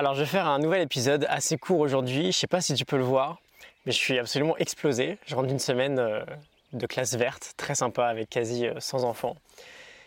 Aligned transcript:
Alors 0.00 0.14
je 0.14 0.20
vais 0.20 0.26
faire 0.26 0.46
un 0.46 0.58
nouvel 0.58 0.80
épisode 0.80 1.26
assez 1.28 1.58
court 1.58 1.78
aujourd'hui, 1.78 2.32
je 2.32 2.38
sais 2.38 2.46
pas 2.46 2.62
si 2.62 2.72
tu 2.72 2.86
peux 2.86 2.96
le 2.96 3.04
voir, 3.04 3.36
mais 3.84 3.92
je 3.92 3.98
suis 3.98 4.18
absolument 4.18 4.56
explosé. 4.56 5.18
Je 5.26 5.34
rentre 5.34 5.48
d'une 5.48 5.58
semaine 5.58 5.98
euh, 5.98 6.24
de 6.72 6.86
classe 6.86 7.16
verte, 7.16 7.52
très 7.58 7.74
sympa 7.74 8.06
avec 8.06 8.30
quasi 8.30 8.66
100 8.78 9.04
euh, 9.04 9.06
enfants. 9.06 9.36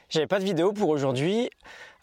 J'avais 0.09 0.25
pas 0.25 0.39
de 0.39 0.45
vidéo 0.45 0.73
pour 0.73 0.89
aujourd'hui, 0.89 1.51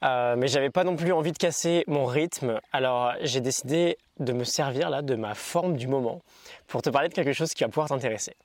euh, 0.04 0.36
mais 0.36 0.46
j'avais 0.46 0.70
pas 0.70 0.84
non 0.84 0.94
plus 0.94 1.10
envie 1.10 1.32
de 1.32 1.36
casser 1.36 1.82
mon 1.88 2.04
rythme, 2.04 2.60
alors 2.72 3.14
j'ai 3.22 3.40
décidé 3.40 3.98
de 4.20 4.32
me 4.32 4.44
servir 4.44 4.88
là 4.88 5.02
de 5.02 5.16
ma 5.16 5.34
forme 5.34 5.76
du 5.76 5.88
moment 5.88 6.22
pour 6.68 6.82
te 6.82 6.90
parler 6.90 7.08
de 7.08 7.14
quelque 7.14 7.32
chose 7.32 7.54
qui 7.54 7.64
va 7.64 7.70
pouvoir 7.70 7.88
t'intéresser. 7.88 8.36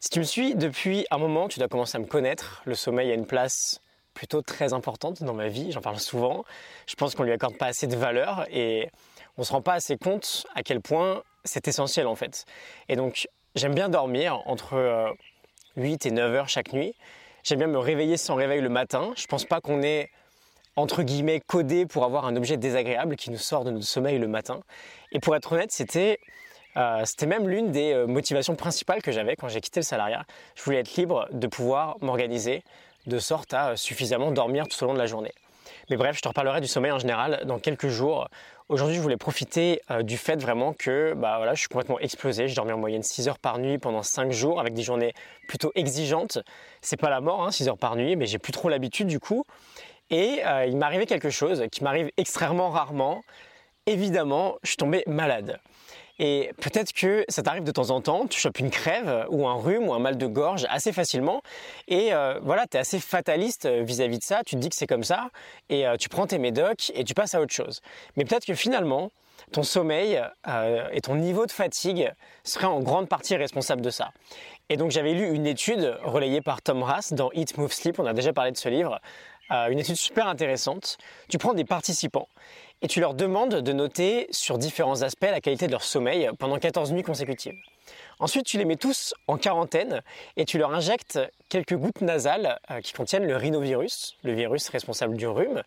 Si 0.00 0.10
tu 0.10 0.18
me 0.18 0.24
suis 0.24 0.56
depuis 0.56 1.06
un 1.12 1.18
moment, 1.18 1.46
tu 1.46 1.60
dois 1.60 1.68
commencer 1.68 1.98
à 1.98 2.00
me 2.00 2.06
connaître. 2.06 2.62
Le 2.64 2.74
sommeil 2.74 3.12
a 3.12 3.14
une 3.14 3.26
place 3.26 3.80
plutôt 4.14 4.42
très 4.42 4.72
importante 4.72 5.22
dans 5.22 5.34
ma 5.34 5.48
vie, 5.48 5.72
j'en 5.72 5.80
parle 5.80 5.98
souvent. 5.98 6.44
Je 6.86 6.94
pense 6.94 7.14
qu'on 7.14 7.22
lui 7.22 7.32
accorde 7.32 7.56
pas 7.56 7.66
assez 7.66 7.86
de 7.86 7.96
valeur 7.96 8.46
et 8.50 8.90
on 9.38 9.44
se 9.44 9.52
rend 9.52 9.62
pas 9.62 9.74
assez 9.74 9.96
compte 9.96 10.46
à 10.54 10.62
quel 10.62 10.80
point 10.80 11.22
c'est 11.44 11.68
essentiel 11.68 12.06
en 12.06 12.14
fait. 12.14 12.44
Et 12.88 12.96
donc 12.96 13.28
j'aime 13.54 13.74
bien 13.74 13.88
dormir 13.88 14.40
entre 14.46 15.14
8 15.76 16.06
euh, 16.06 16.08
et 16.08 16.12
9 16.12 16.34
heures 16.34 16.48
chaque 16.48 16.72
nuit. 16.72 16.94
J'aime 17.44 17.58
bien 17.58 17.68
me 17.68 17.78
réveiller 17.78 18.16
sans 18.16 18.34
réveil 18.34 18.60
le 18.60 18.68
matin. 18.68 19.12
Je 19.16 19.26
pense 19.26 19.44
pas 19.44 19.60
qu'on 19.60 19.82
est 19.82 20.10
entre 20.76 21.02
guillemets 21.02 21.40
codé 21.40 21.86
pour 21.86 22.04
avoir 22.04 22.24
un 22.24 22.36
objet 22.36 22.56
désagréable 22.56 23.16
qui 23.16 23.30
nous 23.30 23.38
sort 23.38 23.64
de 23.64 23.70
notre 23.70 23.86
sommeil 23.86 24.18
le 24.18 24.28
matin. 24.28 24.60
Et 25.10 25.20
pour 25.20 25.36
être 25.36 25.52
honnête, 25.52 25.72
c'était 25.72 26.18
euh, 26.76 27.02
c'était 27.04 27.26
même 27.26 27.48
l'une 27.48 27.70
des 27.70 27.92
euh, 27.92 28.06
motivations 28.06 28.56
principales 28.56 29.02
que 29.02 29.12
j'avais 29.12 29.36
quand 29.36 29.48
j'ai 29.48 29.60
quitté 29.60 29.80
le 29.80 29.84
salariat. 29.84 30.24
Je 30.54 30.62
voulais 30.62 30.78
être 30.78 30.94
libre 30.96 31.28
de 31.32 31.46
pouvoir 31.46 31.96
m'organiser, 32.00 32.64
de 33.06 33.18
sorte 33.18 33.54
à 33.54 33.76
suffisamment 33.76 34.30
dormir 34.30 34.68
tout 34.68 34.82
au 34.82 34.86
long 34.86 34.94
de 34.94 34.98
la 34.98 35.06
journée. 35.06 35.32
Mais 35.90 35.96
bref, 35.96 36.16
je 36.16 36.22
te 36.22 36.28
reparlerai 36.28 36.60
du 36.60 36.68
sommeil 36.68 36.92
en 36.92 36.98
général 36.98 37.42
dans 37.44 37.58
quelques 37.58 37.88
jours. 37.88 38.28
Aujourd'hui, 38.68 38.96
je 38.96 39.00
voulais 39.00 39.16
profiter 39.16 39.80
euh, 39.90 40.02
du 40.02 40.16
fait 40.16 40.36
vraiment 40.36 40.72
que 40.72 41.14
bah, 41.14 41.36
voilà, 41.36 41.54
je 41.54 41.60
suis 41.60 41.68
complètement 41.68 41.98
explosé. 41.98 42.48
Je 42.48 42.54
dormais 42.54 42.72
en 42.72 42.78
moyenne 42.78 43.02
6 43.02 43.28
heures 43.28 43.38
par 43.38 43.58
nuit 43.58 43.78
pendant 43.78 44.02
5 44.02 44.30
jours 44.32 44.60
avec 44.60 44.74
des 44.74 44.82
journées 44.82 45.12
plutôt 45.48 45.72
exigeantes. 45.74 46.38
C'est 46.80 46.96
pas 46.96 47.10
la 47.10 47.20
mort, 47.20 47.42
hein, 47.42 47.50
6 47.50 47.68
heures 47.68 47.78
par 47.78 47.96
nuit, 47.96 48.16
mais 48.16 48.26
j'ai 48.26 48.38
plus 48.38 48.52
trop 48.52 48.68
l'habitude 48.68 49.08
du 49.08 49.20
coup. 49.20 49.44
Et 50.10 50.40
euh, 50.44 50.66
il 50.66 50.82
arrivé 50.82 51.06
quelque 51.06 51.30
chose 51.30 51.64
qui 51.70 51.82
m'arrive 51.84 52.10
extrêmement 52.16 52.70
rarement. 52.70 53.22
Évidemment, 53.86 54.56
je 54.62 54.68
suis 54.68 54.76
tombé 54.76 55.02
malade. 55.06 55.58
Et 56.18 56.52
peut-être 56.60 56.92
que 56.92 57.24
ça 57.28 57.42
t'arrive 57.42 57.64
de 57.64 57.72
temps 57.72 57.90
en 57.90 58.00
temps, 58.00 58.26
tu 58.26 58.38
chopes 58.38 58.58
une 58.58 58.70
crève 58.70 59.26
ou 59.30 59.48
un 59.48 59.54
rhume 59.54 59.88
ou 59.88 59.94
un 59.94 59.98
mal 59.98 60.18
de 60.18 60.26
gorge 60.26 60.66
assez 60.68 60.92
facilement. 60.92 61.42
Et 61.88 62.12
euh, 62.12 62.38
voilà, 62.42 62.66
tu 62.66 62.76
es 62.76 62.80
assez 62.80 63.00
fataliste 63.00 63.66
euh, 63.66 63.82
vis-à-vis 63.82 64.18
de 64.18 64.22
ça, 64.22 64.42
tu 64.44 64.56
te 64.56 64.60
dis 64.60 64.68
que 64.68 64.76
c'est 64.76 64.86
comme 64.86 65.04
ça, 65.04 65.30
et 65.68 65.86
euh, 65.86 65.96
tu 65.96 66.08
prends 66.08 66.26
tes 66.26 66.38
médocs 66.38 66.92
et 66.94 67.04
tu 67.04 67.14
passes 67.14 67.34
à 67.34 67.40
autre 67.40 67.54
chose. 67.54 67.80
Mais 68.16 68.24
peut-être 68.24 68.44
que 68.44 68.54
finalement, 68.54 69.10
ton 69.50 69.64
sommeil 69.64 70.22
et 70.92 71.00
ton 71.00 71.16
niveau 71.16 71.46
de 71.46 71.50
fatigue 71.50 72.12
seraient 72.44 72.66
en 72.66 72.78
grande 72.80 73.08
partie 73.08 73.34
responsables 73.34 73.82
de 73.82 73.90
ça. 73.90 74.12
Et 74.68 74.76
donc 74.76 74.92
j'avais 74.92 75.14
lu 75.14 75.34
une 75.34 75.46
étude 75.46 75.98
relayée 76.04 76.40
par 76.40 76.62
Tom 76.62 76.84
Rass 76.84 77.12
dans 77.12 77.30
Eat, 77.32 77.58
Move, 77.58 77.72
Sleep, 77.72 77.98
on 77.98 78.06
a 78.06 78.12
déjà 78.12 78.32
parlé 78.32 78.52
de 78.52 78.56
ce 78.56 78.68
livre, 78.68 79.00
une 79.50 79.80
étude 79.80 79.96
super 79.96 80.28
intéressante. 80.28 80.96
Tu 81.28 81.38
prends 81.38 81.54
des 81.54 81.64
participants 81.64 82.28
et 82.82 82.88
tu 82.88 83.00
leur 83.00 83.14
demandes 83.14 83.54
de 83.54 83.72
noter 83.72 84.26
sur 84.30 84.58
différents 84.58 85.02
aspects 85.02 85.22
la 85.22 85.40
qualité 85.40 85.66
de 85.66 85.72
leur 85.72 85.84
sommeil 85.84 86.30
pendant 86.38 86.58
14 86.58 86.92
nuits 86.92 87.04
consécutives. 87.04 87.58
Ensuite, 88.18 88.44
tu 88.44 88.58
les 88.58 88.64
mets 88.64 88.76
tous 88.76 89.14
en 89.28 89.36
quarantaine 89.36 90.02
et 90.36 90.44
tu 90.44 90.58
leur 90.58 90.74
injectes 90.74 91.18
quelques 91.48 91.76
gouttes 91.76 92.00
nasales 92.00 92.58
euh, 92.70 92.80
qui 92.80 92.92
contiennent 92.92 93.26
le 93.26 93.36
rhinovirus, 93.36 94.16
le 94.22 94.32
virus 94.32 94.68
responsable 94.68 95.16
du 95.16 95.26
rhume, 95.26 95.62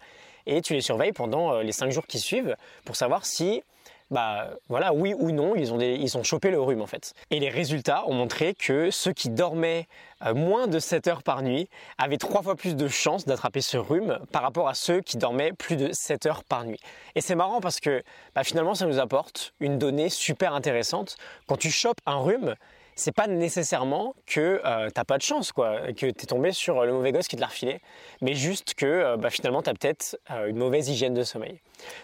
et 0.46 0.62
tu 0.62 0.74
les 0.74 0.82
surveilles 0.82 1.14
pendant 1.14 1.54
euh, 1.54 1.64
les 1.64 1.72
5 1.72 1.90
jours 1.92 2.06
qui 2.06 2.20
suivent 2.20 2.56
pour 2.86 2.96
savoir 2.96 3.26
si 3.26 3.64
bah 4.12 4.52
voilà, 4.70 4.94
oui 4.94 5.16
ou 5.18 5.32
non, 5.32 5.56
ils 5.56 5.74
ont, 5.74 5.80
ils 5.80 6.18
ont 6.18 6.24
chopé 6.24 6.52
le 6.52 6.62
rhume 6.62 6.82
en 6.82 6.86
fait. 6.86 7.14
Et 7.32 7.40
les 7.40 7.50
résultats 7.50 8.08
ont 8.08 8.14
montré 8.14 8.54
que 8.54 8.92
ceux 8.92 9.14
qui 9.14 9.30
dormaient 9.30 9.88
euh, 10.26 10.34
moins 10.34 10.68
de 10.68 10.80
7 10.80 11.08
heures 11.08 11.24
par 11.24 11.42
nuit 11.42 11.70
avaient 11.98 12.18
trois 12.18 12.42
fois 12.44 12.56
plus 12.56 12.76
de 12.76 12.88
chances 12.88 13.26
d'attraper 13.26 13.62
ce 13.62 13.78
rhume 13.78 14.20
par 14.32 14.44
rapport 14.44 14.68
à 14.68 14.76
ceux 14.76 15.02
qui 15.02 15.18
dormaient 15.18 15.54
plus 15.54 15.76
de 15.76 15.92
7 15.92 16.26
heures 16.28 16.44
par 16.44 16.66
nuit. 16.66 16.80
Et 17.16 17.22
c'est 17.22 17.36
marrant 17.36 17.62
parce 17.62 17.80
que 17.80 18.04
bah, 18.36 18.44
finalement 18.44 18.76
ça 18.76 18.86
nous 18.86 19.00
apporte 19.00 19.54
une 19.60 19.80
donnée 19.80 20.10
super 20.10 20.54
intéressante. 20.54 21.18
Quand 21.48 21.58
tu 21.58 21.72
chopes 21.72 22.00
un 22.06 22.18
rhume, 22.18 22.56
c'est 22.96 23.12
pas 23.12 23.28
nécessairement 23.28 24.16
que 24.26 24.62
euh, 24.64 24.90
t'as 24.90 25.04
pas 25.04 25.18
de 25.18 25.22
chance, 25.22 25.52
quoi, 25.52 25.92
que 25.94 26.10
t'es 26.10 26.26
tombé 26.26 26.52
sur 26.52 26.86
le 26.86 26.94
mauvais 26.94 27.12
gosse 27.12 27.28
qui 27.28 27.36
te 27.36 27.42
l'a 27.42 27.48
refilé, 27.48 27.82
mais 28.22 28.34
juste 28.34 28.74
que 28.74 28.86
euh, 28.86 29.18
bah, 29.18 29.30
finalement 29.30 29.62
t'as 29.62 29.74
peut-être 29.74 30.18
euh, 30.32 30.48
une 30.48 30.58
mauvaise 30.58 30.88
hygiène 30.88 31.14
de 31.14 31.24
sommeil. 31.24 31.60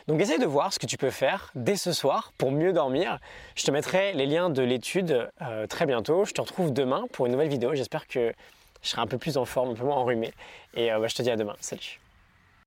Donc 0.08 0.20
essaye 0.20 0.40
de 0.40 0.46
voir 0.46 0.74
ce 0.74 0.80
que 0.80 0.86
tu 0.86 0.98
peux 0.98 1.10
faire 1.10 1.52
dès 1.56 1.78
ce 1.78 1.94
soir 1.94 2.34
pour 2.38 2.52
mieux 2.52 2.74
dormir. 2.74 3.20
Je 3.56 3.64
te 3.64 3.72
mettrai 3.72 4.12
les 4.14 4.26
liens 4.26 4.50
de 4.50 4.62
l'étude 4.62 5.32
très 5.70 5.86
bientôt. 5.86 6.26
Je 6.26 6.34
te 6.34 6.42
retrouve 6.42 6.74
demain 6.74 7.06
pour 7.14 7.26
une 7.26 7.32
nouvelle 7.32 7.48
vidéo. 7.48 7.74
J'espère 7.74 8.06
que 8.06 8.34
je 8.84 8.90
serai 8.90 9.02
un 9.02 9.08
peu 9.08 9.18
plus 9.18 9.38
en 9.38 9.46
forme, 9.46 9.72
un 9.72 9.74
peu 9.74 9.86
moins 9.86 9.96
enrhumé. 9.96 10.34
Et 10.76 10.90
bah, 10.90 11.08
je 11.08 11.16
te 11.16 11.22
dis 11.22 11.32
à 11.32 11.38
demain. 11.38 11.56
Salut 11.62 12.00